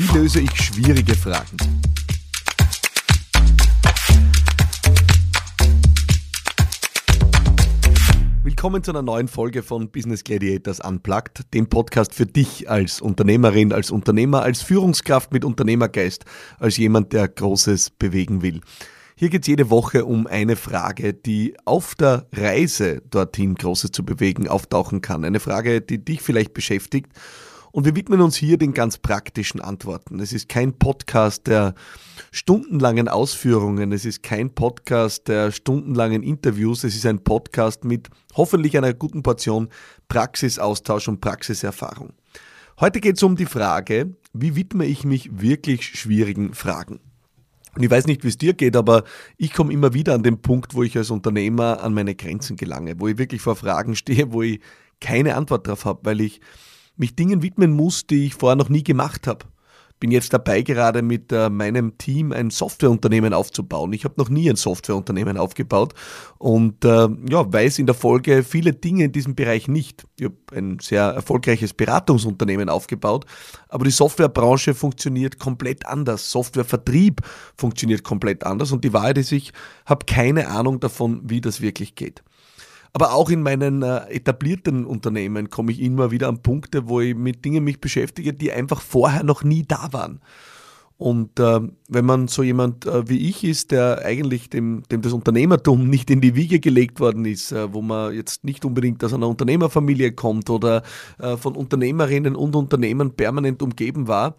[0.00, 1.58] Wie löse ich schwierige Fragen?
[8.42, 13.74] Willkommen zu einer neuen Folge von Business Gladiators Unplugged, dem Podcast für dich als Unternehmerin,
[13.74, 16.24] als Unternehmer, als Führungskraft mit Unternehmergeist,
[16.58, 18.62] als jemand, der Großes bewegen will.
[19.16, 24.02] Hier geht es jede Woche um eine Frage, die auf der Reise dorthin Großes zu
[24.02, 25.26] bewegen auftauchen kann.
[25.26, 27.12] Eine Frage, die dich vielleicht beschäftigt.
[27.72, 30.18] Und wir widmen uns hier den ganz praktischen Antworten.
[30.20, 31.74] Es ist kein Podcast der
[32.32, 38.76] stundenlangen Ausführungen, es ist kein Podcast der stundenlangen Interviews, es ist ein Podcast mit hoffentlich
[38.76, 39.68] einer guten Portion
[40.08, 42.12] Praxisaustausch und Praxiserfahrung.
[42.80, 47.00] Heute geht es um die Frage, wie widme ich mich wirklich schwierigen Fragen?
[47.76, 49.04] Und ich weiß nicht, wie es dir geht, aber
[49.36, 52.98] ich komme immer wieder an den Punkt, wo ich als Unternehmer an meine Grenzen gelange,
[52.98, 54.60] wo ich wirklich vor Fragen stehe, wo ich
[55.00, 56.40] keine Antwort darauf habe, weil ich
[57.00, 59.46] mich Dingen widmen muss, die ich vorher noch nie gemacht habe
[60.00, 63.92] bin jetzt dabei, gerade mit äh, meinem Team ein Softwareunternehmen aufzubauen.
[63.92, 65.92] Ich habe noch nie ein Softwareunternehmen aufgebaut
[66.38, 70.06] und äh, ja, weiß in der Folge viele Dinge in diesem Bereich nicht.
[70.18, 73.26] Ich habe ein sehr erfolgreiches Beratungsunternehmen aufgebaut,
[73.68, 76.30] aber die Softwarebranche funktioniert komplett anders.
[76.30, 77.20] Softwarevertrieb
[77.56, 79.52] funktioniert komplett anders und die Wahrheit ist, ich
[79.84, 82.22] habe keine Ahnung davon, wie das wirklich geht.
[82.92, 87.14] Aber auch in meinen äh, etablierten Unternehmen komme ich immer wieder an Punkte, wo ich
[87.14, 90.20] mit Dingen mich beschäftige, die einfach vorher noch nie da waren.
[91.00, 95.14] Und äh, wenn man so jemand äh, wie ich ist, der eigentlich dem, dem das
[95.14, 99.14] Unternehmertum nicht in die Wiege gelegt worden ist, äh, wo man jetzt nicht unbedingt aus
[99.14, 100.82] einer Unternehmerfamilie kommt oder
[101.18, 104.36] äh, von Unternehmerinnen und Unternehmern permanent umgeben war,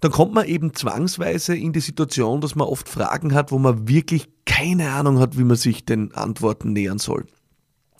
[0.00, 3.86] dann kommt man eben zwangsweise in die Situation, dass man oft Fragen hat, wo man
[3.88, 7.24] wirklich keine Ahnung hat, wie man sich den Antworten nähern soll.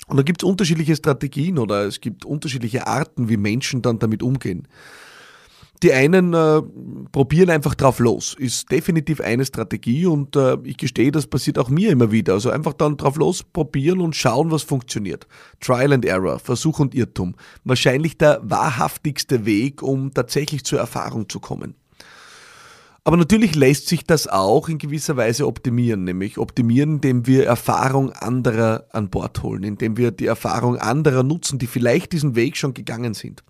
[0.09, 4.23] Und da gibt es unterschiedliche Strategien oder es gibt unterschiedliche Arten, wie Menschen dann damit
[4.23, 4.67] umgehen.
[5.83, 6.61] Die einen äh,
[7.13, 11.69] probieren einfach drauf los, ist definitiv eine Strategie und äh, ich gestehe, das passiert auch
[11.69, 12.33] mir immer wieder.
[12.33, 15.29] Also einfach dann drauf los probieren und schauen, was funktioniert.
[15.61, 17.37] Trial and Error, Versuch und Irrtum.
[17.63, 21.77] Wahrscheinlich der wahrhaftigste Weg, um tatsächlich zur Erfahrung zu kommen.
[23.09, 28.13] Aber natürlich lässt sich das auch in gewisser Weise optimieren, nämlich optimieren, indem wir Erfahrung
[28.13, 32.75] anderer an Bord holen, indem wir die Erfahrung anderer nutzen, die vielleicht diesen Weg schon
[32.75, 33.45] gegangen sind.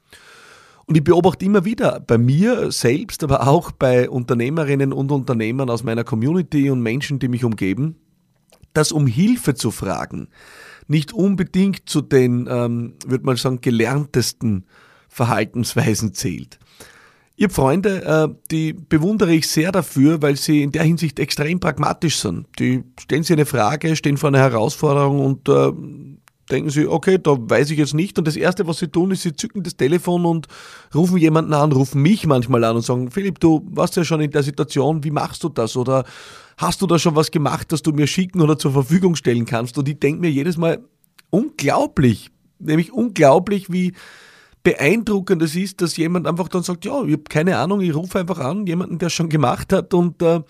[0.87, 5.83] Und ich beobachte immer wieder bei mir selbst, aber auch bei Unternehmerinnen und Unternehmern aus
[5.83, 7.97] meiner Community und Menschen, die mich umgeben,
[8.75, 10.29] dass um Hilfe zu fragen
[10.87, 14.67] nicht unbedingt zu den, ähm, würde man sagen, gelerntesten
[15.09, 16.61] Verhaltensweisen zählt.
[17.41, 22.19] Habe Freunde, äh, die bewundere ich sehr dafür, weil sie in der Hinsicht extrem pragmatisch
[22.19, 22.47] sind.
[22.59, 25.73] Die stellen sich eine Frage, stehen vor einer Herausforderung und äh,
[26.51, 28.19] denken sie, okay, da weiß ich jetzt nicht.
[28.19, 30.47] Und das Erste, was sie tun, ist, sie zücken das Telefon und
[30.95, 34.31] rufen jemanden an, rufen mich manchmal an und sagen, Philipp, du warst ja schon in
[34.31, 35.77] der Situation, wie machst du das?
[35.77, 36.05] Oder
[36.57, 39.79] hast du da schon was gemacht, das du mir schicken oder zur Verfügung stellen kannst?
[39.79, 40.81] Und ich denke mir jedes Mal,
[41.31, 43.93] unglaublich, nämlich unglaublich, wie
[44.63, 48.19] beeindruckend es ist, dass jemand einfach dann sagt, ja, ich habe keine Ahnung, ich rufe
[48.19, 50.41] einfach an, jemanden, der schon gemacht hat und äh,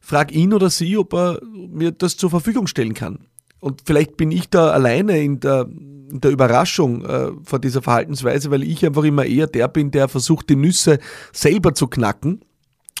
[0.00, 3.26] frage ihn oder sie, ob er mir das zur Verfügung stellen kann.
[3.60, 5.66] Und vielleicht bin ich da alleine in der,
[6.10, 10.08] in der Überraschung äh, vor dieser Verhaltensweise, weil ich einfach immer eher der bin, der
[10.08, 10.98] versucht, die Nüsse
[11.32, 12.42] selber zu knacken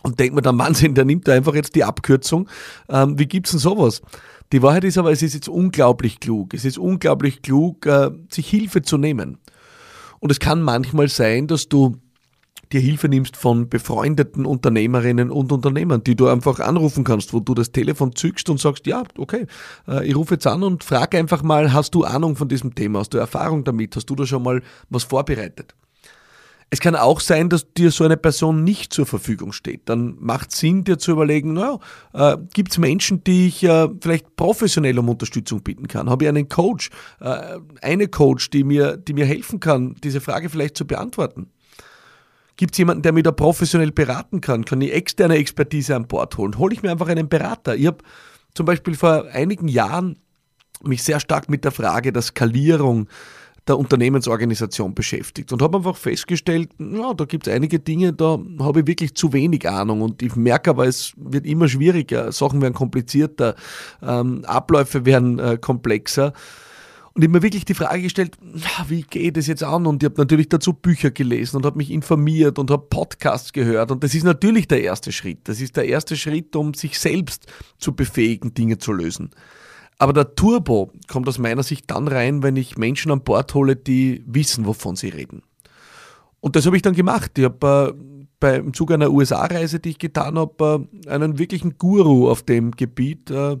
[0.02, 2.48] und denkt mir dann, Wahnsinn, der nimmt da einfach jetzt die Abkürzung.
[2.88, 4.02] Ähm, wie gibt's denn sowas?
[4.52, 6.54] Die Wahrheit ist aber, es ist jetzt unglaublich klug.
[6.54, 9.38] Es ist unglaublich klug, äh, sich Hilfe zu nehmen.
[10.20, 11.96] Und es kann manchmal sein, dass du
[12.72, 17.54] dir Hilfe nimmst von befreundeten Unternehmerinnen und Unternehmern, die du einfach anrufen kannst, wo du
[17.54, 19.46] das Telefon zückst und sagst, ja, okay,
[19.86, 23.00] äh, ich rufe jetzt an und frage einfach mal, hast du Ahnung von diesem Thema,
[23.00, 25.74] hast du Erfahrung damit, hast du da schon mal was vorbereitet?
[26.68, 29.82] Es kann auch sein, dass dir so eine Person nicht zur Verfügung steht.
[29.88, 31.78] Dann macht Sinn, dir zu überlegen, naja,
[32.12, 36.10] äh, gibt es Menschen, die ich äh, vielleicht professionell um Unterstützung bitten kann?
[36.10, 36.90] Habe ich einen Coach,
[37.20, 41.50] äh, eine Coach, die mir, die mir helfen kann, diese Frage vielleicht zu beantworten?
[42.56, 44.64] Gibt es jemanden, der mich da professionell beraten kann?
[44.64, 46.58] Kann ich externe Expertise an Bord holen?
[46.58, 47.76] Hole ich mir einfach einen Berater?
[47.76, 47.98] Ich habe
[48.54, 50.18] zum Beispiel vor einigen Jahren
[50.82, 53.08] mich sehr stark mit der Frage der Skalierung
[53.66, 58.80] der Unternehmensorganisation beschäftigt und habe einfach festgestellt, ja, da gibt es einige Dinge, da habe
[58.80, 62.74] ich wirklich zu wenig Ahnung und ich merke aber, es wird immer schwieriger, Sachen werden
[62.74, 63.56] komplizierter,
[64.02, 66.32] ähm, Abläufe werden äh, komplexer.
[67.12, 68.36] Und ich habe mir wirklich die Frage gestellt,
[68.88, 69.86] wie geht es jetzt an?
[69.86, 73.90] Und ich habe natürlich dazu Bücher gelesen und habe mich informiert und habe Podcasts gehört.
[73.90, 75.38] Und das ist natürlich der erste Schritt.
[75.44, 77.46] Das ist der erste Schritt, um sich selbst
[77.78, 79.30] zu befähigen, Dinge zu lösen.
[79.98, 83.76] Aber der Turbo kommt aus meiner Sicht dann rein, wenn ich Menschen an Bord hole,
[83.76, 85.42] die wissen, wovon sie reden.
[86.40, 87.38] Und das habe ich dann gemacht.
[87.38, 91.78] Ich habe äh, bei, im Zuge einer USA-Reise, die ich getan habe, äh, einen wirklichen
[91.78, 93.56] Guru auf dem Gebiet äh,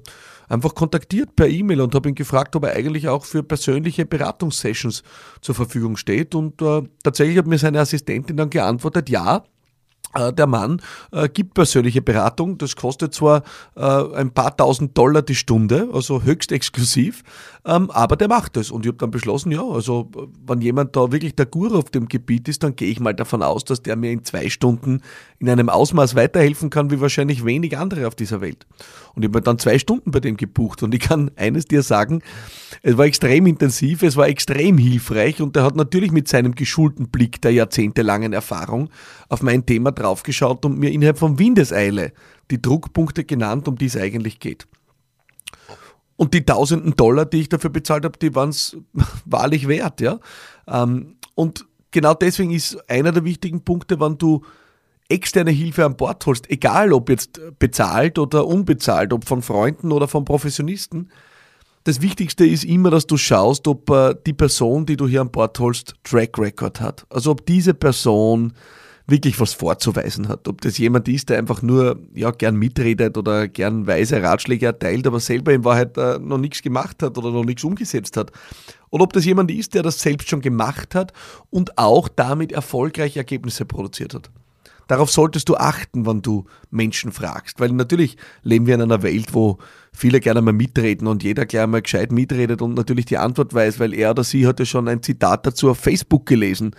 [0.48, 5.02] einfach kontaktiert per E-Mail und habe ihn gefragt, ob er eigentlich auch für persönliche Beratungssessions
[5.40, 6.34] zur Verfügung steht.
[6.34, 9.44] Und äh, tatsächlich hat mir seine Assistentin dann geantwortet, ja,
[10.18, 10.80] der Mann
[11.12, 12.58] äh, gibt persönliche Beratung.
[12.58, 13.42] Das kostet zwar
[13.76, 17.22] äh, ein paar tausend Dollar die Stunde, also höchst exklusiv,
[17.64, 18.70] ähm, aber der macht es.
[18.70, 20.10] Und ich habe dann beschlossen, ja, also
[20.46, 23.42] wenn jemand da wirklich der Guru auf dem Gebiet ist, dann gehe ich mal davon
[23.42, 25.02] aus, dass der mir in zwei Stunden
[25.38, 28.66] in einem Ausmaß weiterhelfen kann, wie wahrscheinlich wenig andere auf dieser Welt.
[29.14, 30.82] Und ich habe mir dann zwei Stunden bei dem gebucht.
[30.82, 32.22] Und ich kann eines dir sagen,
[32.82, 37.08] es war extrem intensiv, es war extrem hilfreich und er hat natürlich mit seinem geschulten
[37.08, 38.90] Blick der jahrzehntelangen Erfahrung
[39.28, 42.12] auf mein Thema draufgeschaut und mir innerhalb von Windeseile
[42.50, 44.66] die Druckpunkte genannt, um die es eigentlich geht.
[46.16, 48.76] Und die tausenden Dollar, die ich dafür bezahlt habe, die waren es
[49.24, 50.18] wahrlich wert, ja.
[50.66, 54.42] Ähm, und genau deswegen ist einer der wichtigen Punkte, wenn du
[55.08, 60.08] externe Hilfe an Bord holst, egal ob jetzt bezahlt oder unbezahlt, ob von Freunden oder
[60.08, 61.10] von Professionisten,
[61.84, 65.30] das Wichtigste ist immer, dass du schaust, ob äh, die Person, die du hier an
[65.30, 67.06] Bord holst, Track Record hat.
[67.10, 68.54] Also ob diese Person
[69.06, 70.48] wirklich was vorzuweisen hat.
[70.48, 75.06] Ob das jemand ist, der einfach nur ja, gern mitredet oder gern weise Ratschläge erteilt,
[75.06, 78.32] aber selber in Wahrheit äh, noch nichts gemacht hat oder noch nichts umgesetzt hat.
[78.90, 81.12] Oder ob das jemand ist, der das selbst schon gemacht hat
[81.50, 84.30] und auch damit erfolgreich Ergebnisse produziert hat.
[84.88, 87.58] Darauf solltest du achten, wenn du Menschen fragst.
[87.58, 89.58] Weil natürlich leben wir in einer Welt, wo
[89.92, 93.80] viele gerne mal mitreden und jeder gleich mal gescheit mitredet und natürlich die Antwort weiß,
[93.80, 96.74] weil er oder sie hat ja schon ein Zitat dazu auf Facebook gelesen.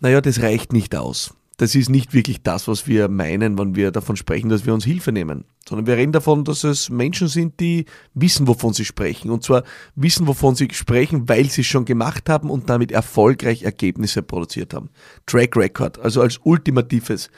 [0.00, 3.90] Naja, das reicht nicht aus das ist nicht wirklich das, was wir meinen, wenn wir
[3.90, 7.60] davon sprechen, dass wir uns Hilfe nehmen, sondern wir reden davon, dass es Menschen sind,
[7.60, 9.30] die wissen, wovon sie sprechen.
[9.30, 9.62] Und zwar
[9.94, 14.74] wissen, wovon sie sprechen, weil sie es schon gemacht haben und damit erfolgreich Ergebnisse produziert
[14.74, 14.90] haben.
[15.24, 17.30] Track Record, also als ultimatives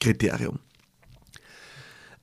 [0.00, 0.58] Kriterium.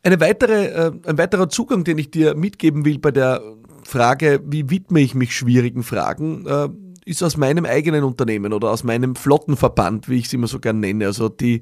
[0.02, 3.42] Eine weitere, äh, ein weiterer Zugang, den ich dir mitgeben will bei der
[3.84, 6.68] Frage, wie widme ich mich schwierigen Fragen, äh,
[7.06, 10.80] ist aus meinem eigenen Unternehmen oder aus meinem Flottenverband, wie ich es immer so gern
[10.80, 11.06] nenne.
[11.06, 11.62] Also die,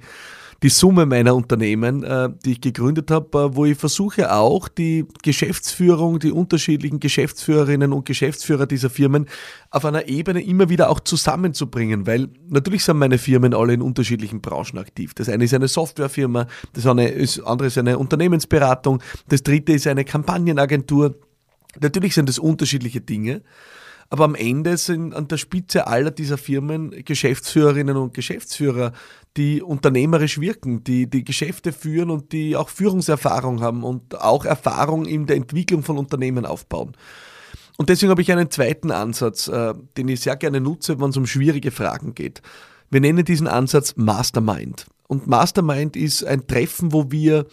[0.64, 5.06] die Summe meiner Unternehmen, äh, die ich gegründet habe, äh, wo ich versuche auch die
[5.24, 9.28] Geschäftsführung, die unterschiedlichen Geschäftsführerinnen und Geschäftsführer dieser Firmen
[9.72, 14.42] auf einer Ebene immer wieder auch zusammenzubringen, weil natürlich sind meine Firmen alle in unterschiedlichen
[14.42, 15.14] Branchen aktiv.
[15.16, 17.08] Das eine ist eine Softwarefirma, das andere
[17.68, 21.16] ist eine Unternehmensberatung, das dritte ist eine Kampagnenagentur.
[21.80, 23.42] Natürlich sind das unterschiedliche Dinge.
[24.12, 28.92] Aber am Ende sind an der Spitze aller dieser Firmen Geschäftsführerinnen und Geschäftsführer,
[29.38, 35.06] die unternehmerisch wirken, die die Geschäfte führen und die auch Führungserfahrung haben und auch Erfahrung
[35.06, 36.92] in der Entwicklung von Unternehmen aufbauen.
[37.78, 41.18] Und deswegen habe ich einen zweiten Ansatz, äh, den ich sehr gerne nutze, wenn es
[41.18, 42.42] um schwierige Fragen geht.
[42.90, 44.88] Wir nennen diesen Ansatz Mastermind.
[45.08, 47.46] Und Mastermind ist ein Treffen, wo wir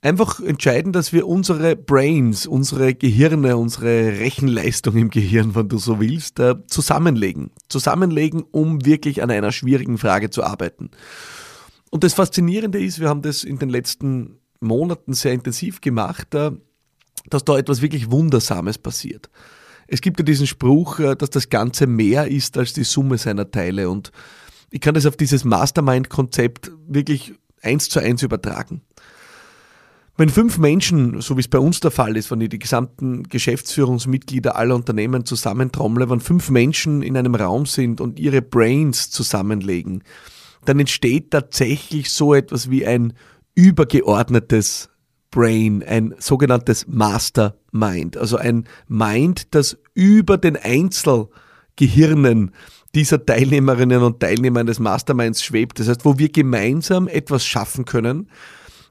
[0.00, 6.00] einfach entscheiden, dass wir unsere Brains, unsere Gehirne, unsere Rechenleistung im Gehirn, wenn du so
[6.00, 7.50] willst, äh, zusammenlegen.
[7.68, 10.90] Zusammenlegen, um wirklich an einer schwierigen Frage zu arbeiten.
[11.90, 16.52] Und das Faszinierende ist, wir haben das in den letzten Monaten sehr intensiv gemacht, äh,
[17.28, 19.30] dass da etwas wirklich Wundersames passiert.
[19.88, 23.50] Es gibt ja diesen Spruch, äh, dass das Ganze mehr ist als die Summe seiner
[23.50, 23.88] Teile.
[23.88, 24.10] Und
[24.70, 28.82] ich kann das auf dieses Mastermind-Konzept wirklich eins zu eins übertragen.
[30.18, 33.24] Wenn fünf Menschen, so wie es bei uns der Fall ist, wenn ich die gesamten
[33.24, 40.02] Geschäftsführungsmitglieder aller Unternehmen zusammentrommle, wenn fünf Menschen in einem Raum sind und ihre Brains zusammenlegen,
[40.64, 43.12] dann entsteht tatsächlich so etwas wie ein
[43.54, 44.88] übergeordnetes
[45.30, 52.52] Brain, ein sogenanntes Mastermind, also ein Mind, das über den Einzelgehirnen
[52.94, 55.78] dieser Teilnehmerinnen und Teilnehmer des Masterminds schwebt.
[55.78, 58.30] Das heißt, wo wir gemeinsam etwas schaffen können,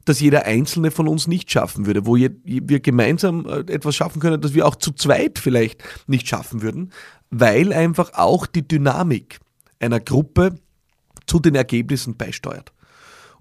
[0.06, 4.40] das jeder Einzelne von uns nicht schaffen würde, wo wir gemeinsam äh, etwas schaffen können,
[4.40, 6.92] das wir auch zu zweit vielleicht nicht schaffen würden,
[7.32, 9.40] weil einfach auch die Dynamik
[9.80, 10.56] einer Gruppe
[11.28, 12.72] zu den Ergebnissen beisteuert.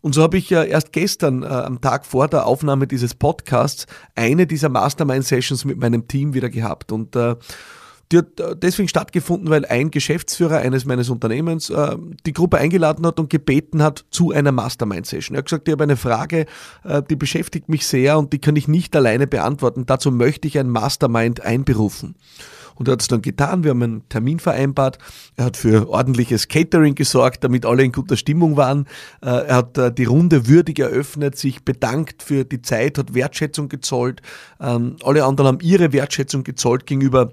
[0.00, 3.86] Und so habe ich ja erst gestern äh, am Tag vor der Aufnahme dieses Podcasts
[4.14, 6.92] eine dieser Mastermind-Sessions mit meinem Team wieder gehabt.
[6.92, 7.36] Und äh,
[8.14, 13.04] die hat äh, deswegen stattgefunden, weil ein Geschäftsführer eines meines Unternehmens äh, die Gruppe eingeladen
[13.06, 15.34] hat und gebeten hat zu einer Mastermind-Session.
[15.34, 16.46] Er hat gesagt, ich habe eine Frage,
[16.84, 19.86] äh, die beschäftigt mich sehr und die kann ich nicht alleine beantworten.
[19.86, 22.14] Dazu möchte ich ein Mastermind einberufen.
[22.76, 23.62] Und er hat es dann getan.
[23.62, 24.98] Wir haben einen Termin vereinbart.
[25.36, 28.86] Er hat für ordentliches Catering gesorgt, damit alle in guter Stimmung waren.
[29.22, 33.68] Äh, er hat äh, die Runde würdig eröffnet, sich bedankt für die Zeit, hat Wertschätzung
[33.68, 34.22] gezollt.
[34.60, 37.32] Ähm, alle anderen haben ihre Wertschätzung gezollt gegenüber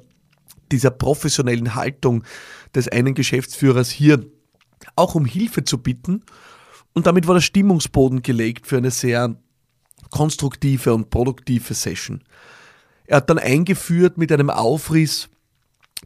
[0.72, 2.24] dieser professionellen Haltung
[2.74, 4.25] des einen Geschäftsführers hier
[4.96, 6.24] auch um Hilfe zu bitten.
[6.94, 9.36] Und damit war der Stimmungsboden gelegt für eine sehr
[10.10, 12.24] konstruktive und produktive Session.
[13.06, 15.30] Er hat dann eingeführt mit einem Aufriss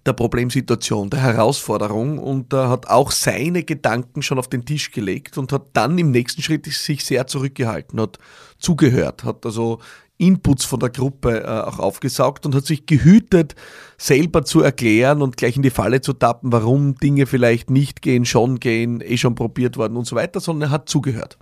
[0.05, 5.37] der Problemsituation, der Herausforderung und äh, hat auch seine Gedanken schon auf den Tisch gelegt
[5.37, 8.19] und hat dann im nächsten Schritt sich sehr zurückgehalten, hat
[8.59, 9.79] zugehört, hat also
[10.17, 13.55] Inputs von der Gruppe äh, auch aufgesaugt und hat sich gehütet,
[13.97, 18.25] selber zu erklären und gleich in die Falle zu tappen, warum Dinge vielleicht nicht gehen,
[18.25, 21.37] schon gehen, eh schon probiert worden und so weiter, sondern er hat zugehört.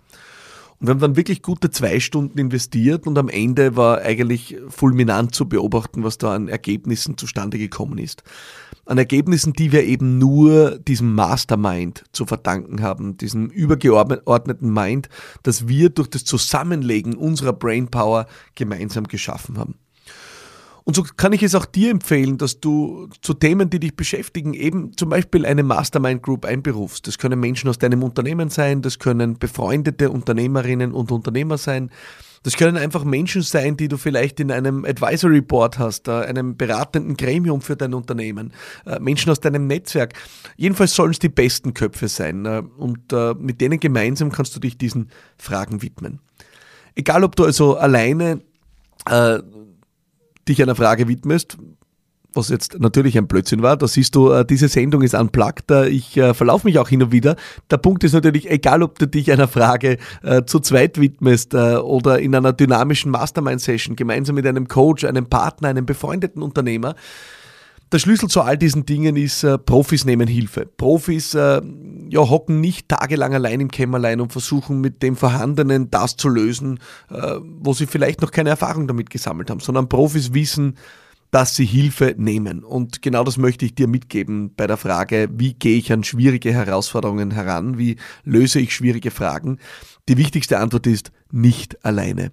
[0.84, 5.48] Wir haben dann wirklich gute zwei Stunden investiert und am Ende war eigentlich fulminant zu
[5.48, 8.22] beobachten, was da an Ergebnissen zustande gekommen ist.
[8.86, 15.08] An Ergebnissen, die wir eben nur diesem Mastermind zu verdanken haben, diesem übergeordneten Mind,
[15.44, 19.76] das wir durch das Zusammenlegen unserer Brainpower gemeinsam geschaffen haben.
[20.86, 24.54] Und so kann ich es auch dir empfehlen, dass du zu Themen, die dich beschäftigen,
[24.54, 27.08] eben zum Beispiel eine Mastermind Group einberufst.
[27.08, 31.90] Das können Menschen aus deinem Unternehmen sein, das können befreundete Unternehmerinnen und Unternehmer sein.
[32.44, 36.58] Das können einfach Menschen sein, die du vielleicht in einem Advisory Board hast, äh, einem
[36.58, 38.52] beratenden Gremium für dein Unternehmen,
[38.86, 40.14] äh, Menschen aus deinem Netzwerk.
[40.58, 44.78] Jedenfalls sollen es die besten Köpfe sein äh, und mit denen gemeinsam kannst du dich
[44.78, 46.20] diesen Fragen widmen.
[46.96, 48.42] Egal, ob du also alleine
[50.48, 51.58] dich einer Frage widmest,
[52.34, 56.18] was jetzt natürlich ein Blödsinn war, da siehst du, äh, diese Sendung ist unplugged, ich
[56.18, 57.36] äh, verlaufe mich auch hin und wieder.
[57.70, 61.76] Der Punkt ist natürlich, egal ob du dich einer Frage äh, zu zweit widmest äh,
[61.76, 66.96] oder in einer dynamischen Mastermind-Session gemeinsam mit einem Coach, einem Partner, einem befreundeten Unternehmer,
[67.94, 70.66] der Schlüssel zu all diesen Dingen ist, äh, Profis nehmen Hilfe.
[70.66, 71.62] Profis äh,
[72.10, 76.80] ja, hocken nicht tagelang allein im Kämmerlein und versuchen mit dem Vorhandenen das zu lösen,
[77.12, 80.76] äh, wo sie vielleicht noch keine Erfahrung damit gesammelt haben, sondern Profis wissen,
[81.30, 82.64] dass sie Hilfe nehmen.
[82.64, 86.52] Und genau das möchte ich dir mitgeben bei der Frage, wie gehe ich an schwierige
[86.52, 89.60] Herausforderungen heran, wie löse ich schwierige Fragen.
[90.10, 92.32] Die wichtigste Antwort ist nicht alleine.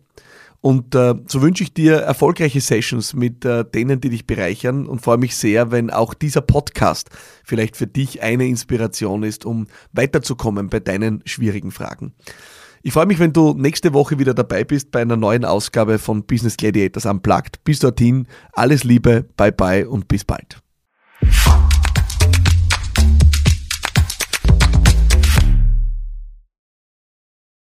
[0.63, 5.01] Und äh, so wünsche ich dir erfolgreiche Sessions mit äh, denen, die dich bereichern und
[5.01, 7.09] freue mich sehr, wenn auch dieser Podcast
[7.45, 12.13] vielleicht für dich eine Inspiration ist, um weiterzukommen bei deinen schwierigen Fragen.
[12.83, 16.25] Ich freue mich, wenn du nächste Woche wieder dabei bist bei einer neuen Ausgabe von
[16.25, 17.63] Business Gladiators Unplugged.
[17.65, 20.61] Bis dorthin, alles Liebe, bye bye und bis bald.